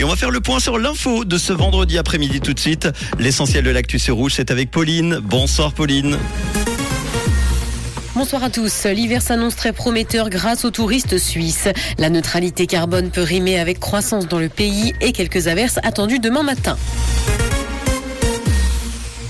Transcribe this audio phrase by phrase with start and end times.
[0.00, 2.88] Et on va faire le point sur l'info de ce vendredi après-midi tout de suite.
[3.18, 5.18] L'essentiel de l'actu sur rouge, c'est avec Pauline.
[5.22, 6.16] Bonsoir Pauline.
[8.14, 8.86] Bonsoir à tous.
[8.86, 11.68] L'hiver s'annonce très prometteur grâce aux touristes suisses.
[11.98, 16.44] La neutralité carbone peut rimer avec croissance dans le pays et quelques averses attendues demain
[16.44, 16.78] matin.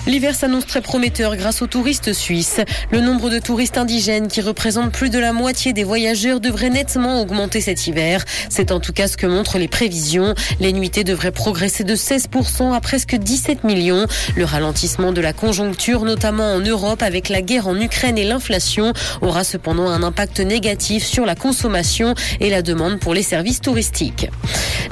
[0.04, 2.60] L'hiver s'annonce très prometteur grâce aux touristes suisses.
[2.90, 7.20] Le nombre de touristes indigènes qui représentent plus de la moitié des voyageurs devrait nettement
[7.20, 8.24] augmenter cet hiver.
[8.48, 10.34] C'est en tout cas ce que montrent les prévisions.
[10.58, 14.06] Les nuitées devraient progresser de 16% à presque 17 millions.
[14.34, 18.92] Le ralentissement de la conjoncture, notamment en Europe avec la guerre en Ukraine et l'inflation,
[19.20, 24.28] aura cependant un impact négatif sur la consommation et la demande pour les services touristiques.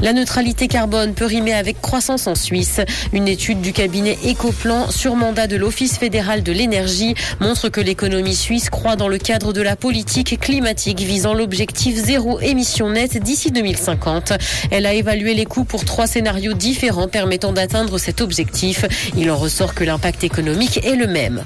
[0.02, 2.80] La neutralité carbone peut rimer avec croissance en Suisse.
[3.12, 8.34] Une étude du cabinet Ecoplan sur mandat de l'Office fédéral de l'énergie montre que l'économie
[8.34, 13.50] suisse croit dans le cadre de la politique climatique visant l'objectif zéro émission nette d'ici
[13.50, 14.32] 2050.
[14.70, 18.86] Elle a évalué les coûts pour trois scénarios différents permettant d'atteindre cet objectif.
[19.18, 21.44] Il en ressort que l'impact économique est le même.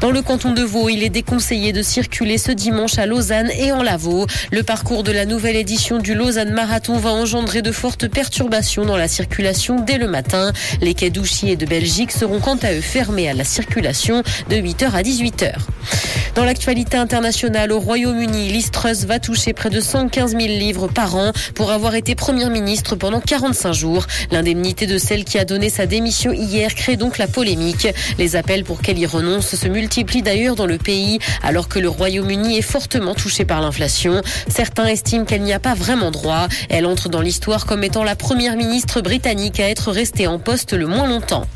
[0.00, 3.70] Dans le canton de Vaud, il est déconseillé de circuler ce dimanche à Lausanne et
[3.70, 4.26] en Lavaux.
[4.50, 8.96] Le parcours de la nouvelle édition du Lausanne Marathon va engendrer de fortes perturbations dans
[8.96, 10.52] la circulation dès le matin.
[10.80, 14.56] Les quais d'Ouchy et de Belgique seront quant à eux fermés à la circulation de
[14.56, 15.52] 8h à 18h.
[16.34, 21.16] Dans l'actualité internationale, au Royaume-Uni, Liz Truss va toucher près de 115 000 livres par
[21.16, 24.06] an pour avoir été première ministre pendant 45 jours.
[24.30, 27.88] L'indemnité de celle qui a donné sa démission hier crée donc la polémique.
[28.18, 29.89] Les appels pour qu'elle y renonce se multiplient
[30.22, 34.22] d'ailleurs dans le pays, alors que le Royaume-Uni est fortement touché par l'inflation.
[34.48, 36.46] Certains estiment qu'elle n'y a pas vraiment droit.
[36.68, 40.72] Elle entre dans l'histoire comme étant la première ministre britannique à être restée en poste
[40.74, 41.46] le moins longtemps.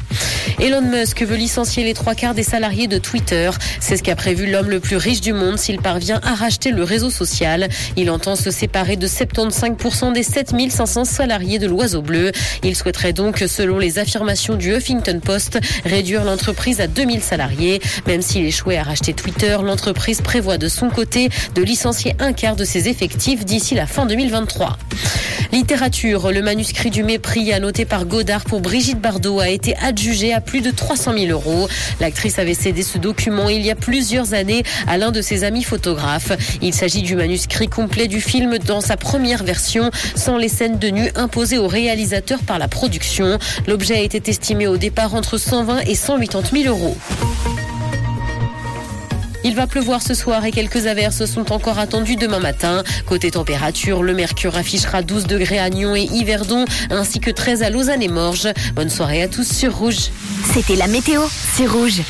[0.61, 3.51] Elon Musk veut licencier les trois quarts des salariés de Twitter.
[3.81, 6.83] C'est ce qu'a prévu l'homme le plus riche du monde s'il parvient à racheter le
[6.83, 7.69] réseau social.
[7.97, 12.33] Il entend se séparer de 75% des 7500 salariés de l'Oiseau Bleu.
[12.63, 17.81] Il souhaiterait donc, selon les affirmations du Huffington Post, réduire l'entreprise à 2000 salariés.
[18.07, 22.57] Même s'il échouait à racheter Twitter, l'entreprise prévoit de son côté de licencier un quart
[22.57, 24.79] de ses effectifs d'ici la fin 2023.
[25.55, 30.41] Littérature, le manuscrit du mépris annoté par Godard pour Brigitte Bardot a été adjugé à
[30.41, 31.69] plus de 300 000 euros.
[32.01, 35.63] L'actrice avait cédé ce document il y a plusieurs années à l'un de ses amis
[35.63, 36.33] photographes.
[36.61, 40.89] Il s'agit du manuscrit complet du film dans sa première version, sans les scènes de
[40.89, 43.39] nu imposées au réalisateur par la production.
[43.69, 46.97] L'objet a été estimé au départ entre 120 et 180 000 euros.
[49.45, 52.83] Il va pleuvoir ce soir et quelques averses sont encore attendues demain matin.
[53.07, 57.69] Côté température, le mercure affichera 12 degrés à Nyon et Yverdon, ainsi que 13 à
[57.69, 58.49] Lausanne et Morges.
[58.75, 60.11] Bonne soirée à tous sur Rouge.
[60.55, 62.01] C'était la météo, c'est Rouge.